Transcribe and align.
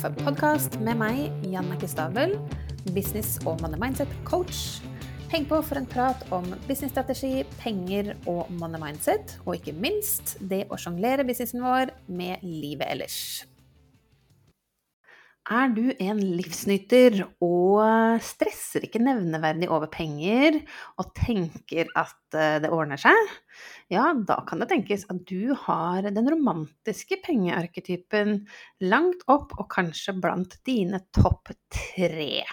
Kaffepodkast 0.00 0.78
med 0.80 0.96
meg, 0.96 1.26
Jannicke 1.44 1.84
Stabel, 1.84 2.30
business- 2.94 3.36
og 3.44 3.60
money 3.60 3.76
mindset-coach. 3.82 4.80
Heng 5.28 5.44
på 5.44 5.58
for 5.60 5.76
en 5.76 5.84
prat 5.84 6.22
om 6.32 6.46
businessstrategi, 6.64 7.42
penger 7.60 8.14
og 8.24 8.48
money 8.48 8.80
mindset, 8.80 9.36
og 9.44 9.58
ikke 9.58 9.76
minst 9.76 10.38
det 10.40 10.62
å 10.72 10.80
sjonglere 10.80 11.26
businessen 11.28 11.60
vår 11.60 11.92
med 12.08 12.40
livet 12.40 12.88
ellers. 12.88 13.18
Er 15.48 15.70
du 15.72 15.86
en 16.04 16.18
livsnyter 16.36 17.22
og 17.40 18.20
stresser 18.22 18.84
ikke 18.84 19.00
nevneverdig 19.00 19.70
over 19.72 19.88
penger 19.90 20.58
og 21.00 21.14
tenker 21.16 21.88
at 21.96 22.36
eh, 22.36 22.58
det 22.60 22.70
ordner 22.70 23.00
seg? 23.00 23.32
Ja, 23.90 24.12
da 24.12 24.42
kan 24.46 24.60
det 24.60 24.68
tenkes 24.70 25.06
at 25.10 25.24
du 25.26 25.56
har 25.64 26.04
den 26.04 26.28
romantiske 26.28 27.22
pengearketypen 27.24 28.42
langt 28.84 29.24
opp 29.32 29.56
og 29.56 29.70
kanskje 29.72 30.18
blant 30.20 30.60
dine 30.68 31.00
topp 31.16 31.54
tre. 31.72 32.44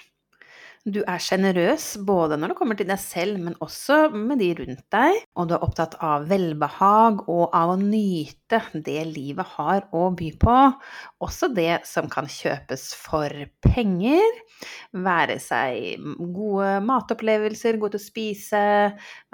Du 0.87 1.01
er 1.03 1.19
sjenerøs 1.19 1.97
både 2.07 2.37
når 2.39 2.53
det 2.53 2.55
kommer 2.55 2.77
til 2.79 2.87
deg 2.87 2.99
selv, 3.01 3.41
men 3.43 3.57
også 3.63 4.05
med 4.13 4.39
de 4.39 4.53
rundt 4.55 4.85
deg. 4.93 5.17
Og 5.35 5.49
du 5.49 5.55
er 5.57 5.63
opptatt 5.65 5.97
av 5.99 6.29
velbehag 6.29 7.25
og 7.27 7.55
av 7.57 7.73
å 7.73 7.79
nyte 7.81 8.61
det 8.85 9.01
livet 9.09 9.51
har 9.57 9.83
å 9.91 10.05
by 10.15 10.29
på. 10.39 10.55
Også 11.27 11.49
det 11.51 11.81
som 11.89 12.07
kan 12.11 12.29
kjøpes 12.31 12.85
for 13.01 13.35
penger. 13.67 14.39
Være 14.95 15.35
seg 15.43 16.07
gode 16.37 16.77
matopplevelser, 16.87 17.81
gå 17.81 17.91
til 17.91 17.99
å 17.99 18.05
spise, 18.05 18.63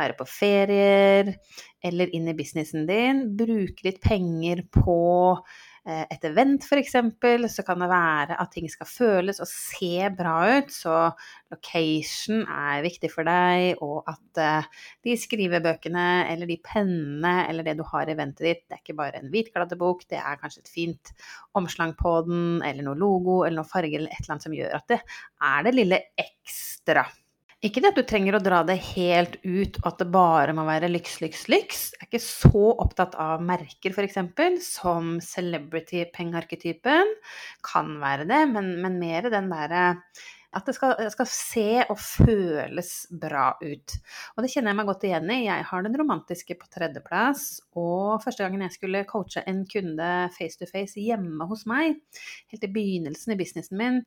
være 0.01 0.17
på 0.17 0.27
ferier 0.27 1.35
eller 1.85 2.17
inn 2.17 2.33
i 2.33 2.37
businessen 2.39 2.89
din. 2.89 3.27
Bruke 3.37 3.85
litt 3.91 4.01
penger 4.01 4.65
på 4.73 4.97
et 5.83 6.25
event 6.29 6.63
f.eks., 6.63 6.93
så 7.51 7.63
kan 7.67 7.81
det 7.83 7.89
være 7.91 8.37
at 8.39 8.51
ting 8.53 8.69
skal 8.71 8.87
føles 8.87 9.41
og 9.43 9.49
se 9.49 10.07
bra 10.15 10.35
ut. 10.55 10.71
Så 10.71 10.93
location 11.51 12.45
er 12.47 12.83
viktig 12.85 13.11
for 13.11 13.27
deg, 13.27 13.81
og 13.83 14.07
at 14.09 14.41
eh, 14.41 14.69
de 15.03 15.15
skrivebøkene 15.19 16.07
eller 16.31 16.49
de 16.49 16.59
pennene 16.63 17.33
eller 17.49 17.67
det 17.67 17.75
du 17.79 17.83
har 17.91 18.07
i 18.07 18.15
eventet 18.15 18.47
ditt, 18.47 18.63
det 18.67 18.77
er 18.77 18.83
ikke 18.83 18.97
bare 19.01 19.19
en 19.19 19.31
hvitkladdebok, 19.33 20.07
det 20.11 20.21
er 20.21 20.39
kanskje 20.41 20.63
et 20.63 20.73
fint 20.73 21.13
omslag 21.59 21.95
på 21.99 22.15
den, 22.29 22.61
eller 22.63 22.87
noe 22.87 22.99
logo 22.99 23.41
eller 23.43 23.61
noe 23.61 23.69
farge 23.69 23.99
eller 23.99 24.13
et 24.13 24.23
eller 24.23 24.37
annet 24.37 24.47
som 24.47 24.57
gjør 24.57 24.79
at 24.79 24.95
det 24.95 25.01
er 25.03 25.67
det 25.67 25.75
lille 25.75 26.01
ekstra. 26.23 27.05
Ikke 27.63 27.79
det 27.79 27.93
at 27.93 27.99
du 27.99 28.03
trenger 28.03 28.35
å 28.35 28.41
dra 28.43 28.57
det 28.67 28.75
helt 28.89 29.37
ut, 29.45 29.77
og 29.79 29.85
at 29.87 30.01
det 30.01 30.09
bare 30.11 30.55
må 30.55 30.65
være 30.67 30.89
lyks, 30.91 31.21
lyks, 31.23 31.45
lyks. 31.51 31.83
Jeg 31.95 32.01
er 32.01 32.09
ikke 32.09 32.19
så 32.25 32.63
opptatt 32.83 33.15
av 33.23 33.43
merker, 33.45 33.95
f.eks., 33.95 34.19
som 34.67 35.13
celebrity-pengearketypen. 35.23 37.13
Kan 37.63 37.95
være 38.03 38.27
det, 38.27 38.41
men, 38.51 38.73
men 38.83 38.99
mer 38.99 39.29
den 39.31 39.47
derre 39.53 39.85
at 40.57 40.67
det 40.69 40.75
skal, 40.77 40.95
skal, 41.13 41.29
se 41.29 41.67
og 41.87 41.97
føles 41.99 42.91
bra 43.09 43.51
ut. 43.61 43.95
Og 44.35 44.43
det 44.45 44.51
kjenner 44.53 44.73
jeg 44.73 44.79
meg 44.79 44.89
godt 44.89 45.05
igjen 45.07 45.31
i. 45.33 45.39
Jeg 45.47 45.67
har 45.69 45.85
den 45.85 45.97
romantiske 45.99 46.57
på 46.59 46.69
tredjeplass. 46.73 47.47
Og 47.79 48.21
første 48.23 48.45
gangen 48.45 48.65
jeg 48.65 48.75
skulle 48.75 49.05
coache 49.09 49.43
en 49.49 49.63
kunde 49.69 50.11
face 50.37 50.59
to 50.59 50.69
face 50.69 51.01
hjemme 51.01 51.47
hos 51.49 51.65
meg, 51.69 51.97
helt 52.53 52.67
i 52.67 52.73
begynnelsen 52.73 53.33
i 53.33 53.39
businessen 53.39 53.79
min, 53.79 54.03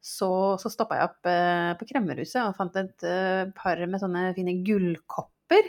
så, 0.00 0.30
så 0.60 0.72
stoppa 0.72 0.96
jeg 0.96 1.10
opp 1.10 1.28
eh, 1.28 1.72
på 1.76 1.90
Kremmerhuset 1.90 2.40
og 2.46 2.56
fant 2.56 2.78
et 2.80 3.04
eh, 3.06 3.44
par 3.56 3.82
med 3.84 4.00
sånne 4.00 4.30
fine 4.36 4.56
gullkopper. 4.64 5.68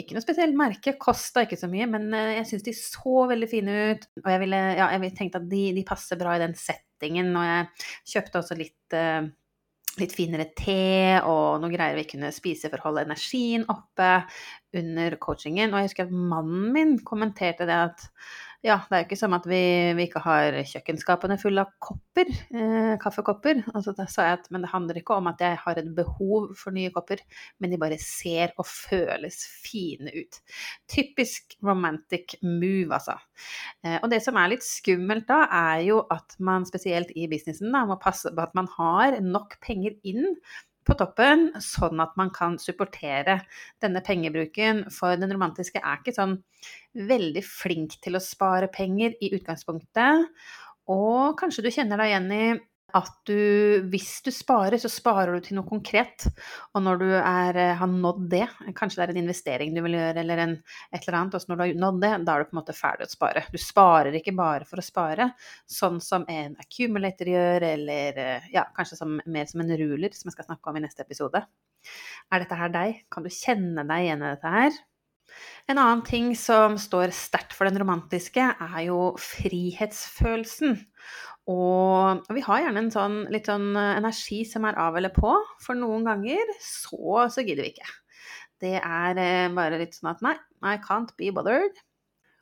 Ikke 0.00 0.16
noe 0.16 0.24
spesielt 0.24 0.56
merke, 0.58 0.96
kosta 1.00 1.46
ikke 1.46 1.58
så 1.60 1.70
mye, 1.70 1.88
men 1.88 2.10
eh, 2.16 2.34
jeg 2.40 2.50
syns 2.52 2.66
de 2.66 2.76
så 2.76 3.24
veldig 3.30 3.48
fine 3.50 3.76
ut. 3.94 4.08
Og 4.20 4.30
jeg, 4.34 4.42
ville, 4.44 4.62
ja, 4.76 4.90
jeg 4.96 5.14
tenkte 5.16 5.40
at 5.40 5.48
de, 5.50 5.64
de, 5.76 5.86
passer 5.88 6.20
bra 6.20 6.36
i 6.36 6.42
den 6.44 6.56
settingen, 6.58 7.32
og 7.32 7.48
jeg 7.48 7.86
kjøpte 8.14 8.42
også 8.42 8.58
litt 8.60 8.98
eh, 8.98 9.30
litt 9.98 10.14
finere 10.14 10.50
te 10.56 11.18
og 11.26 11.60
noen 11.60 11.74
greier 11.74 11.98
vi 11.98 12.06
kunne 12.12 12.30
spise 12.34 12.70
for 12.70 12.78
å 12.80 12.88
holde 12.88 13.06
energien 13.08 13.66
oppe 13.72 14.12
under 14.76 15.16
coachingen. 15.22 15.72
Og 15.72 15.80
jeg 15.80 15.90
husker 15.90 16.06
at 16.06 16.14
mannen 16.14 16.70
min 16.76 16.94
kommenterte 17.06 17.66
det 17.68 17.80
at 17.88 18.06
ja, 18.60 18.74
det 18.90 18.92
er 18.92 19.00
jo 19.00 19.06
ikke 19.06 19.16
som 19.16 19.32
at 19.32 19.46
vi, 19.48 19.60
vi 19.96 20.04
ikke 20.04 20.20
har 20.20 20.56
kjøkkenskapene 20.68 21.38
fulle 21.40 21.62
av 21.64 21.70
kopper, 21.80 22.28
eh, 22.52 22.92
kaffekopper. 23.00 23.62
Altså, 23.72 23.94
da 23.96 24.04
sa 24.10 24.26
jeg 24.26 24.36
at 24.36 24.50
men 24.52 24.66
det 24.66 24.72
handler 24.74 25.00
ikke 25.00 25.16
om 25.16 25.30
at 25.30 25.40
jeg 25.40 25.56
har 25.62 25.80
et 25.80 25.88
behov 25.96 26.50
for 26.60 26.76
nye 26.76 26.92
kopper, 26.92 27.22
men 27.56 27.72
de 27.72 27.80
bare 27.80 27.96
ser 28.02 28.52
og 28.60 28.68
føles 28.68 29.38
fine 29.64 30.12
ut. 30.12 30.40
Typisk 30.92 31.56
romantic 31.64 32.36
move, 32.44 32.92
altså. 32.92 33.16
Eh, 33.80 33.96
og 34.02 34.10
det 34.12 34.20
som 34.26 34.36
er 34.36 34.52
litt 34.52 34.66
skummelt 34.66 35.24
da, 35.30 35.46
er 35.48 35.86
jo 35.88 36.02
at 36.12 36.36
man 36.44 36.68
spesielt 36.68 37.14
i 37.16 37.30
businessen 37.32 37.72
da, 37.72 37.86
må 37.88 37.96
passe 38.02 38.28
på 38.28 38.44
at 38.44 38.52
man 38.58 38.68
har 38.76 39.22
nok 39.24 39.56
penger 39.64 39.96
inn 40.04 40.36
på 40.90 40.96
toppen, 40.98 41.48
sånn 41.62 42.02
at 42.02 42.16
man 42.18 42.32
kan 42.34 42.58
supportere 42.60 43.40
denne 43.82 44.02
pengebruken. 44.04 44.86
For 44.94 45.18
den 45.20 45.32
romantiske 45.32 45.82
er 45.82 46.00
ikke 46.00 46.16
sånn 46.16 46.38
veldig 47.10 47.44
flink 47.46 48.00
til 48.02 48.18
å 48.18 48.24
spare 48.24 48.70
penger 48.72 49.14
i 49.22 49.30
utgangspunktet. 49.38 50.26
Og 50.90 51.38
kanskje 51.38 51.64
du 51.64 51.70
kjenner 51.70 52.00
deg 52.00 52.10
igjen 52.10 52.30
i 52.34 52.44
at 52.96 53.12
du, 53.28 53.40
hvis 53.92 54.20
du 54.26 54.30
sparer, 54.34 54.76
så 54.80 54.90
sparer 54.92 55.36
du 55.36 55.44
til 55.44 55.58
noe 55.58 55.68
konkret. 55.68 56.26
Og 56.74 56.84
når 56.84 57.00
du 57.00 57.06
er, 57.12 57.58
eh, 57.60 57.76
har 57.78 57.90
nådd 57.90 58.26
det, 58.32 58.44
kanskje 58.78 59.00
det 59.00 59.06
er 59.06 59.14
en 59.14 59.22
investering 59.22 59.74
du 59.76 59.82
vil 59.86 59.96
gjøre, 59.98 60.24
eller 60.24 60.44
en, 60.44 60.56
et 60.92 61.00
eller 61.00 61.18
annet, 61.20 61.38
og 61.38 61.52
når 61.52 61.60
du 61.60 61.64
har 61.64 61.80
nådd 61.86 62.02
det, 62.04 62.12
da 62.26 62.34
er 62.34 62.44
du 62.44 62.50
på 62.50 62.56
en 62.56 62.60
måte 62.62 62.76
ferdig 62.76 63.08
å 63.08 63.14
spare. 63.14 63.46
Du 63.52 63.58
sparer 63.60 64.20
ikke 64.20 64.36
bare 64.38 64.68
for 64.68 64.82
å 64.82 64.86
spare, 64.86 65.30
sånn 65.70 66.00
som 66.04 66.26
en 66.30 66.58
accumulator 66.60 67.32
gjør, 67.32 67.68
eller 67.72 68.22
eh, 68.26 68.52
ja, 68.54 68.66
kanskje 68.76 69.00
som, 69.00 69.18
mer 69.26 69.50
som 69.50 69.64
en 69.64 69.74
ruler, 69.80 70.12
som 70.16 70.30
jeg 70.30 70.38
skal 70.38 70.50
snakke 70.50 70.70
om 70.70 70.80
i 70.80 70.84
neste 70.86 71.06
episode. 71.06 71.44
Er 72.30 72.42
dette 72.42 72.58
her 72.58 72.72
deg? 72.74 73.02
Kan 73.12 73.24
du 73.24 73.32
kjenne 73.32 73.86
deg 73.88 74.06
igjen 74.06 74.24
i 74.24 74.32
dette 74.34 74.54
her? 74.58 74.80
En 75.70 75.78
annen 75.78 76.02
ting 76.06 76.32
som 76.38 76.76
står 76.80 77.14
sterkt 77.14 77.54
for 77.56 77.68
den 77.68 77.78
romantiske, 77.80 78.42
er 78.42 78.80
jo 78.86 79.12
frihetsfølelsen. 79.20 80.78
Og 81.50 82.30
vi 82.34 82.42
har 82.46 82.64
gjerne 82.64 82.84
en 82.84 82.92
sånn 82.94 83.20
litt 83.32 83.48
sånn 83.50 83.72
eh, 83.74 83.96
energi 83.98 84.42
som 84.46 84.66
er 84.68 84.78
av 84.78 84.98
eller 84.98 85.12
på. 85.14 85.34
For 85.64 85.78
noen 85.78 86.06
ganger 86.06 86.54
så, 86.62 87.26
så 87.32 87.42
gidder 87.42 87.66
vi 87.66 87.72
ikke. 87.74 87.92
Det 88.60 88.76
er 88.78 89.20
eh, 89.20 89.52
bare 89.56 89.80
litt 89.80 89.96
sånn 89.96 90.12
at 90.12 90.20
nei, 90.26 90.36
I 90.62 90.76
can't 90.84 91.14
be 91.18 91.32
bothered. 91.34 91.80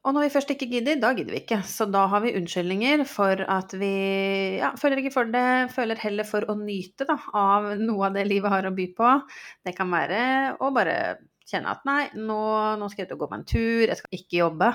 Og 0.06 0.14
når 0.14 0.24
vi 0.24 0.32
først 0.32 0.52
ikke 0.54 0.68
gidder, 0.70 1.00
da 1.02 1.10
gidder 1.12 1.34
vi 1.34 1.40
ikke. 1.42 1.58
Så 1.66 1.88
da 1.90 2.04
har 2.10 2.22
vi 2.24 2.34
unnskyldninger 2.38 3.02
for 3.08 3.42
at 3.50 3.74
vi 3.76 3.94
ja, 4.60 4.70
føler 4.78 5.02
ikke 5.02 5.14
for 5.14 5.30
det, 5.32 5.48
føler 5.74 6.00
heller 6.00 6.28
for 6.28 6.46
å 6.48 6.56
nyte 6.58 7.06
da, 7.08 7.18
av 7.36 7.74
noe 7.80 8.08
av 8.08 8.16
det 8.16 8.24
livet 8.28 8.52
har 8.52 8.68
å 8.68 8.74
by 8.76 8.86
på. 8.96 9.10
Det 9.66 9.74
kan 9.76 9.90
være 9.92 10.20
å 10.64 10.70
bare 10.74 10.96
kjenne 11.48 11.72
at 11.72 11.86
nei, 11.88 12.02
nå, 12.16 12.42
nå 12.80 12.90
skal 12.90 13.04
jeg 13.04 13.10
ut 13.10 13.16
og 13.16 13.24
gå 13.24 13.30
meg 13.32 13.40
en 13.40 13.48
tur, 13.52 13.86
jeg 13.86 13.98
skal 14.00 14.20
ikke 14.20 14.40
jobbe. 14.42 14.70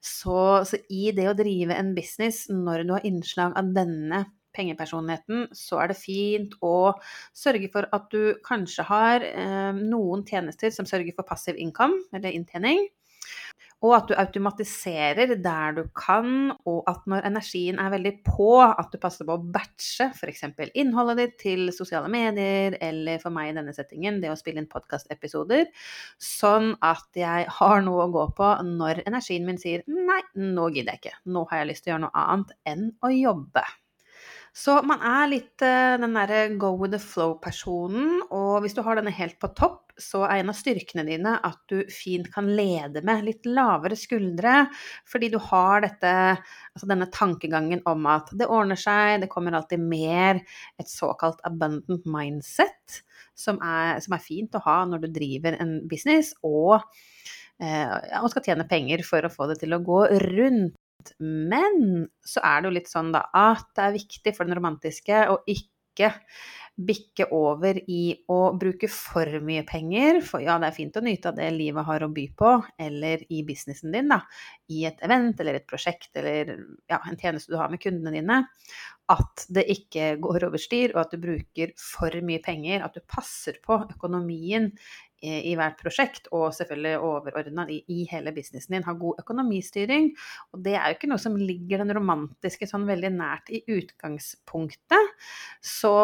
Så, 0.00 0.36
så, 0.68 0.80
i 0.90 1.10
det 1.16 1.28
å 1.30 1.36
drive 1.38 1.76
en 1.76 1.94
business, 1.96 2.44
når 2.52 2.84
du 2.84 2.94
har 2.96 3.08
innslag 3.08 3.56
av 3.58 3.72
denne 3.76 4.24
pengepersonligheten, 4.56 5.48
så 5.54 5.78
er 5.82 5.92
det 5.92 6.00
fint 6.00 6.56
å 6.66 6.92
sørge 7.36 7.70
for 7.72 7.86
at 7.94 8.08
du 8.10 8.40
kanskje 8.46 8.86
har 8.88 9.26
eh, 9.26 9.70
noen 9.78 10.24
tjenester 10.26 10.74
som 10.74 10.88
sørger 10.88 11.14
for 11.16 11.28
passiv 11.28 11.60
income, 11.60 12.00
eller 12.16 12.34
inntjening. 12.34 12.88
Og 13.80 13.94
at 13.96 14.10
du 14.10 14.12
automatiserer 14.20 15.30
der 15.40 15.76
du 15.78 15.86
kan, 15.96 16.50
og 16.68 16.82
at 16.90 17.06
når 17.08 17.24
energien 17.30 17.78
er 17.80 17.92
veldig 17.94 18.12
på, 18.26 18.50
at 18.60 18.92
du 18.92 18.98
passer 19.00 19.24
på 19.24 19.38
å 19.38 19.44
batche 19.54 20.10
f.eks. 20.12 20.44
innholdet 20.76 21.16
ditt 21.22 21.36
til 21.40 21.72
sosiale 21.72 22.10
medier, 22.12 22.76
eller 22.84 23.22
for 23.22 23.32
meg 23.32 23.50
i 23.50 23.56
denne 23.56 23.72
settingen 23.76 24.20
det 24.20 24.32
å 24.32 24.36
spille 24.36 24.60
inn 24.60 24.68
podkastepisoder, 24.68 25.70
sånn 26.20 26.74
at 26.84 27.08
jeg 27.16 27.48
har 27.56 27.84
noe 27.86 28.04
å 28.04 28.12
gå 28.12 28.26
på 28.36 28.52
når 28.68 29.06
energien 29.06 29.48
min 29.48 29.60
sier 29.60 29.86
nei, 29.88 30.20
nå 30.36 30.68
gidder 30.74 30.98
jeg 30.98 31.06
ikke, 31.06 31.20
nå 31.32 31.48
har 31.48 31.62
jeg 31.62 31.72
lyst 31.72 31.86
til 31.86 31.94
å 31.94 31.96
gjøre 31.96 32.08
noe 32.08 32.26
annet 32.26 32.58
enn 32.68 32.90
å 33.00 33.14
jobbe. 33.16 33.64
Så 34.52 34.80
man 34.82 35.02
er 35.06 35.28
litt 35.30 35.62
eh, 35.62 35.96
den 36.02 36.16
derre 36.18 36.48
go 36.58 36.74
with 36.76 36.92
the 36.92 37.00
flow-personen, 37.00 38.26
og 38.34 38.60
hvis 38.64 38.74
du 38.76 38.82
har 38.84 38.98
denne 38.98 39.14
helt 39.14 39.38
på 39.40 39.52
topp, 39.56 39.89
så 40.02 40.24
er 40.26 40.40
en 40.40 40.52
av 40.52 40.56
styrkene 40.58 41.04
dine 41.06 41.36
at 41.46 41.60
du 41.70 41.78
fint 41.92 42.28
kan 42.32 42.48
lede 42.56 43.02
med 43.06 43.24
litt 43.26 43.46
lavere 43.48 43.98
skuldre, 43.98 44.64
fordi 45.08 45.30
du 45.32 45.38
har 45.50 45.84
dette, 45.84 46.12
altså 46.74 46.90
denne 46.90 47.10
tankegangen 47.14 47.84
om 47.90 48.08
at 48.10 48.32
det 48.36 48.48
ordner 48.50 48.80
seg, 48.80 49.20
det 49.22 49.30
kommer 49.32 49.56
alltid 49.56 49.82
mer, 49.82 50.42
et 50.80 50.90
såkalt 50.90 51.40
abundant 51.48 52.06
mindset, 52.10 53.00
som 53.36 53.60
er, 53.64 54.00
som 54.04 54.16
er 54.16 54.24
fint 54.24 54.56
å 54.56 54.64
ha 54.66 54.82
når 54.88 55.04
du 55.04 55.10
driver 55.14 55.58
en 55.60 55.78
business, 55.90 56.34
og 56.46 56.80
eh, 57.60 57.96
og 58.20 58.30
skal 58.32 58.46
tjene 58.50 58.68
penger 58.68 59.04
for 59.06 59.24
å 59.24 59.32
få 59.32 59.50
det 59.50 59.60
til 59.62 59.76
å 59.76 59.82
gå 59.84 60.04
rundt. 60.26 60.76
Men 61.20 62.06
så 62.26 62.42
er 62.44 62.60
det 62.60 62.68
jo 62.68 62.76
litt 62.76 62.90
sånn 62.90 63.12
da 63.14 63.24
at 63.36 63.68
det 63.76 63.86
er 63.86 63.96
viktig 63.96 64.34
for 64.36 64.48
den 64.48 64.58
romantiske 64.58 65.22
å 65.32 65.38
ikke 65.48 66.10
bikke 66.86 67.26
over 67.36 67.76
i 67.90 68.14
å 68.32 68.38
bruke 68.58 68.88
for 68.90 69.28
mye 69.44 69.62
penger, 69.68 70.20
for 70.24 70.42
ja, 70.44 70.56
det 70.60 70.70
er 70.70 70.76
fint 70.76 70.96
å 70.96 71.02
nyte 71.04 71.30
av 71.30 71.36
det 71.38 71.48
livet 71.54 71.86
har 71.86 72.04
å 72.04 72.10
by 72.12 72.26
på, 72.36 72.52
eller 72.80 73.24
i 73.28 73.42
businessen 73.46 73.92
din, 73.94 74.08
da, 74.12 74.22
i 74.72 74.84
et 74.88 75.02
event 75.06 75.40
eller 75.40 75.60
et 75.60 75.68
prosjekt 75.68 76.16
eller 76.20 76.54
ja, 76.90 77.00
en 77.00 77.20
tjeneste 77.20 77.52
du 77.52 77.58
har 77.60 77.72
med 77.72 77.82
kundene 77.82 78.14
dine, 78.16 78.40
at 79.10 79.46
det 79.50 79.66
ikke 79.74 80.14
går 80.22 80.48
over 80.48 80.62
styr, 80.62 80.94
og 80.94 81.02
at 81.04 81.14
du 81.14 81.22
bruker 81.22 81.74
for 81.80 82.14
mye 82.24 82.42
penger, 82.44 82.84
at 82.86 82.96
du 82.96 83.04
passer 83.04 83.58
på 83.64 83.80
økonomien 83.90 84.70
i 85.20 85.52
hvert 85.58 85.76
prosjekt, 85.80 86.30
og 86.32 86.48
selvfølgelig 86.56 87.04
overordna 87.04 87.66
i, 87.70 87.80
i, 87.92 88.04
hele 88.10 88.32
businessen 88.36 88.76
din. 88.76 88.86
Ha 88.86 88.94
god 88.96 89.20
økonomistyring. 89.20 90.10
Og 90.54 90.62
det 90.64 90.74
er 90.78 90.88
jo 90.88 90.98
ikke 90.98 91.10
noe 91.12 91.22
som 91.22 91.36
ligger 91.36 91.82
den 91.82 91.92
romantiske 91.96 92.68
sånn 92.70 92.86
veldig 92.88 93.12
nært 93.16 93.52
i 93.52 93.62
utgangspunktet. 93.76 95.14
Så 95.64 95.94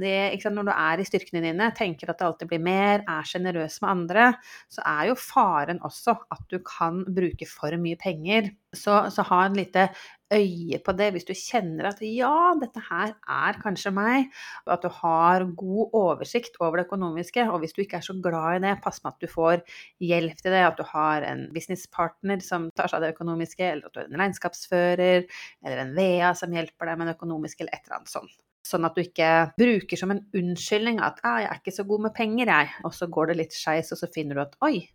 det, 0.00 0.16
sant, 0.42 0.58
når 0.58 0.70
du 0.70 0.74
er 0.74 1.00
i 1.00 1.08
styrkene 1.08 1.44
dine, 1.44 1.70
tenker 1.76 2.12
at 2.12 2.20
det 2.20 2.28
alltid 2.28 2.52
blir 2.52 2.64
mer, 2.64 3.04
er 3.08 3.28
sjenerøs 3.28 3.80
med 3.84 3.92
andre, 3.94 4.30
så 4.72 4.84
er 4.84 5.10
jo 5.10 5.20
faren 5.20 5.80
også 5.86 6.18
at 6.34 6.44
du 6.52 6.60
kan 6.66 7.04
bruke 7.08 7.48
for 7.48 7.80
mye 7.80 7.98
penger. 8.00 8.52
Så, 8.76 8.94
så 9.10 9.24
ha 9.26 9.44
en 9.46 9.56
lite 9.58 9.88
øye 10.30 10.78
på 10.84 10.92
det 10.94 11.08
hvis 11.14 11.26
du 11.26 11.32
kjenner 11.34 11.88
at 11.88 12.02
ja, 12.06 12.52
dette 12.60 12.82
her 12.86 13.14
er 13.18 13.58
kanskje 13.62 13.90
meg, 13.94 14.28
at 14.70 14.84
du 14.84 14.88
har 15.00 15.44
god 15.58 15.96
oversikt 15.98 16.58
over 16.62 16.78
det 16.78 16.86
økonomiske. 16.86 17.48
Og 17.50 17.64
hvis 17.64 17.74
du 17.74 17.82
ikke 17.82 17.98
er 17.98 18.06
så 18.06 18.14
glad 18.22 18.60
i 18.60 18.62
det, 18.66 18.76
pass 18.84 19.02
på 19.02 19.10
at 19.10 19.18
du 19.22 19.26
får 19.30 19.64
hjelp 20.10 20.38
til 20.38 20.54
det. 20.54 20.62
At 20.68 20.78
du 20.78 20.86
har 20.92 21.26
en 21.26 21.48
businesspartner 21.54 22.44
som 22.46 22.70
tar 22.78 22.92
seg 22.92 23.00
av 23.00 23.08
det 23.08 23.14
økonomiske, 23.16 23.72
eller 23.72 23.90
at 23.90 23.96
du 23.96 24.02
har 24.04 24.12
en 24.12 24.22
regnskapsfører, 24.22 25.26
eller 25.64 25.82
en 25.82 25.96
VEA 25.98 26.30
som 26.38 26.54
hjelper 26.54 26.92
deg 26.92 27.02
med 27.02 27.10
det 27.10 27.18
økonomiske, 27.18 27.66
eller 27.66 27.74
et 27.74 27.90
eller 27.90 28.00
annet 28.00 28.14
sånt. 28.14 28.38
Sånn 28.70 28.86
at 28.86 28.94
du 28.94 29.02
ikke 29.02 29.28
bruker 29.58 29.98
som 29.98 30.12
en 30.14 30.22
unnskyldning 30.36 31.00
at 31.02 31.18
ah, 31.26 31.40
'jeg 31.42 31.50
er 31.50 31.60
ikke 31.60 31.74
så 31.74 31.84
god 31.88 32.04
med 32.06 32.14
penger, 32.14 32.46
jeg', 32.46 32.74
og 32.86 32.94
så 32.94 33.08
går 33.10 33.30
det 33.30 33.38
litt 33.40 33.56
skeis, 33.56 33.90
og 33.92 33.98
så 33.98 34.10
finner 34.14 34.38
du 34.38 34.42
at 34.44 34.56
'oi, 34.62 34.86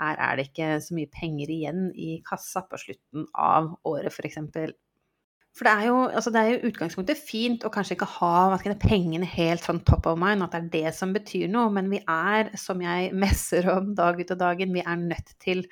her 0.00 0.16
er 0.18 0.36
det 0.36 0.48
ikke 0.50 0.70
så 0.82 0.96
mye 0.98 1.10
penger 1.14 1.52
igjen 1.54 1.90
i 1.94 2.22
kassa 2.26 2.64
på 2.66 2.80
slutten 2.84 3.28
av 3.34 3.76
året', 3.86 4.10
f.eks. 4.10 4.40
For 5.56 5.66
det 5.66 5.72
er, 5.72 5.86
jo, 5.88 5.96
altså 6.14 6.30
utgangspunktet 6.68 7.18
fint 7.18 7.64
å 7.66 7.70
kanskje 7.74 7.96
ikke 7.96 8.06
ha 8.20 8.58
det, 8.62 8.76
pengene 8.80 9.26
helt 9.26 9.64
sånn 9.66 9.80
top 9.86 10.06
of 10.06 10.18
mind, 10.20 10.44
at 10.46 10.54
det 10.54 10.60
er 10.60 10.68
det 10.74 10.92
som 10.96 11.10
betyr 11.12 11.50
noe, 11.50 11.72
men 11.74 11.90
vi 11.90 11.98
er, 12.04 12.52
som 12.60 12.80
jeg 12.80 13.10
messer 13.24 13.66
om 13.72 13.90
dag 13.98 14.20
ut 14.20 14.30
og 14.30 14.38
dagen, 14.40 14.72
vi 14.76 14.84
er 14.84 15.00
nødt 15.02 15.34
til 15.42 15.64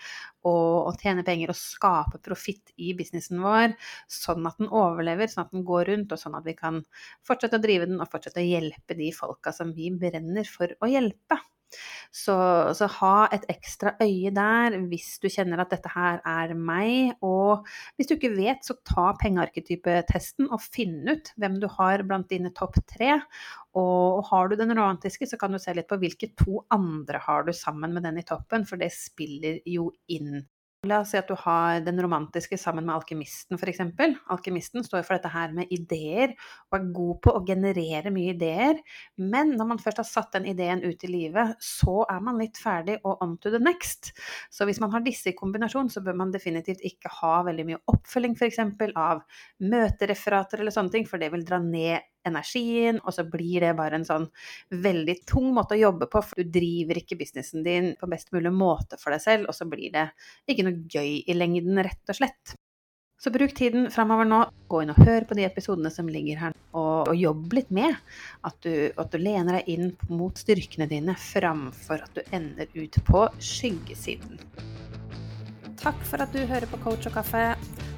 å, 0.43 0.55
å 0.89 0.93
tjene 0.99 1.23
penger 1.27 1.55
og 1.55 1.61
skape 1.61 2.19
profitt 2.25 2.75
i 2.77 2.91
businessen 2.99 3.39
vår, 3.45 3.77
sånn 4.11 4.51
at 4.51 4.59
den 4.59 4.73
overlever, 4.73 5.31
sånn 5.31 5.47
at 5.47 5.55
den 5.55 5.67
går 5.69 5.93
rundt, 5.93 6.15
og 6.15 6.21
sånn 6.21 6.37
at 6.39 6.49
vi 6.49 6.57
kan 6.59 6.83
fortsette 7.27 7.61
å 7.61 7.63
drive 7.63 7.87
den 7.87 8.03
og 8.03 8.11
fortsette 8.11 8.43
å 8.43 8.49
hjelpe 8.49 8.99
de 8.99 9.13
folka 9.15 9.55
som 9.55 9.71
vi 9.79 9.93
brenner 9.95 10.51
for 10.51 10.75
å 10.83 10.91
hjelpe. 10.91 11.39
Så, 12.19 12.35
så, 12.75 12.89
ha 12.99 13.29
et 13.35 13.45
ekstra 13.53 13.93
øye 14.03 14.33
der 14.35 14.75
hvis 14.91 15.19
du 15.23 15.29
kjenner 15.31 15.63
at 15.63 15.71
dette 15.75 15.91
her 15.93 16.19
er 16.27 16.55
meg. 16.57 17.15
Og 17.25 17.67
hvis 17.97 18.11
du 18.11 18.17
ikke 18.17 18.35
vet, 18.35 18.65
så 18.67 18.79
ta 18.89 19.13
pengearketypetesten 19.21 20.51
og 20.51 20.63
finn 20.65 21.01
ut 21.09 21.33
hvem 21.39 21.61
du 21.63 21.69
har 21.79 22.03
blant 22.09 22.31
dine 22.33 22.51
topp 22.57 22.81
tre. 22.91 23.21
Og 23.79 24.25
har 24.33 24.51
du 24.51 24.59
den 24.59 24.75
romantiske, 24.75 25.29
så 25.31 25.39
kan 25.41 25.55
du 25.55 25.61
se 25.63 25.75
litt 25.77 25.91
på 25.91 26.01
hvilke 26.01 26.33
to 26.41 26.63
andre 26.75 27.23
har 27.23 27.47
du 27.47 27.55
sammen 27.55 27.95
med 27.95 28.09
den 28.09 28.19
i 28.19 28.27
toppen, 28.27 28.67
for 28.67 28.81
det 28.81 28.91
spiller 28.97 29.61
jo 29.69 29.93
inn. 30.11 30.43
La 30.87 31.01
oss 31.03 31.11
si 31.11 31.19
at 31.19 31.27
du 31.27 31.35
har 31.35 31.81
den 31.83 31.97
romantiske 31.99 32.55
sammen 32.55 32.85
med 32.87 32.95
alkymisten, 32.95 33.59
f.eks. 33.59 33.81
Alkymisten 34.31 34.85
står 34.87 35.03
for 35.03 35.17
dette 35.17 35.33
her 35.33 35.51
med 35.51 35.73
ideer, 35.75 36.37
og 36.71 36.77
er 36.77 36.85
god 36.95 37.17
på 37.25 37.33
å 37.35 37.41
generere 37.49 38.13
mye 38.15 38.37
ideer. 38.37 38.79
Men 39.19 39.57
når 39.59 39.69
man 39.73 39.81
først 39.83 39.99
har 39.99 40.07
satt 40.07 40.37
den 40.37 40.47
ideen 40.53 40.85
ut 40.87 41.03
i 41.03 41.11
livet, 41.11 41.57
så 41.59 42.05
er 42.07 42.23
man 42.23 42.39
litt 42.39 42.61
ferdig 42.63 43.01
og 43.01 43.25
on 43.27 43.35
to 43.43 43.51
the 43.51 43.59
next. 43.59 44.13
Så 44.55 44.69
hvis 44.71 44.79
man 44.79 44.95
har 44.95 45.03
disse 45.03 45.33
i 45.33 45.35
kombinasjon, 45.41 45.91
så 45.91 46.05
bør 46.07 46.15
man 46.21 46.31
definitivt 46.31 46.87
ikke 46.87 47.11
ha 47.17 47.41
veldig 47.51 47.67
mye 47.73 47.83
oppfølging 47.91 48.39
f.eks. 48.39 48.63
av 48.95 49.27
møtereferater 49.59 50.63
eller 50.63 50.79
sånne 50.79 50.95
ting, 50.95 51.11
for 51.11 51.19
det 51.19 51.33
vil 51.35 51.43
dra 51.49 51.59
ned 51.59 52.07
energien, 52.27 53.01
og 53.05 53.15
så 53.15 53.25
blir 53.29 53.65
det 53.65 53.75
bare 53.79 54.01
en 54.01 54.07
sånn 54.07 54.29
veldig 54.75 55.19
tung 55.29 55.51
måte 55.57 55.77
å 55.77 55.83
jobbe 55.83 56.09
på, 56.11 56.23
for 56.25 56.41
du 56.41 56.55
driver 56.59 57.01
ikke 57.01 57.19
businessen 57.21 57.67
din 57.67 57.93
på 57.99 58.09
best 58.11 58.33
mulig 58.35 58.53
måte 58.55 58.99
for 59.01 59.15
deg 59.15 59.25
selv, 59.25 59.51
og 59.51 59.57
så 59.57 59.69
blir 59.71 59.93
det 59.95 60.09
ikke 60.49 60.67
noe 60.67 60.81
gøy 60.91 61.21
i 61.25 61.37
lengden, 61.37 61.81
rett 61.85 62.11
og 62.13 62.19
slett. 62.21 62.57
Så 63.19 63.33
bruk 63.35 63.51
tiden 63.55 63.89
framover 63.91 64.29
nå, 64.29 64.45
gå 64.71 64.85
inn 64.85 64.93
og 64.95 65.01
hør 65.03 65.25
på 65.27 65.35
de 65.35 65.43
episodene 65.49 65.91
som 65.91 66.07
ligger 66.11 66.39
her, 66.39 66.59
og, 66.71 67.11
og 67.11 67.17
jobb 67.19 67.57
litt 67.59 67.73
med 67.75 67.97
at 68.47 68.59
du, 68.63 68.93
at 68.95 69.11
du 69.11 69.19
lener 69.19 69.59
deg 69.59 69.73
inn 69.75 69.91
mot 70.13 70.39
styrkene 70.39 70.87
dine 70.87 71.17
framfor 71.19 72.05
at 72.07 72.15
du 72.15 72.23
ender 72.37 72.71
ut 72.79 73.01
på 73.09 73.25
skyggesiden. 73.43 74.39
Takk 75.79 75.99
for 76.07 76.23
at 76.23 76.35
du 76.35 76.45
hører 76.47 76.71
på 76.71 76.79
Coach 76.83 77.11
og 77.11 77.19
kaffe. 77.19 77.88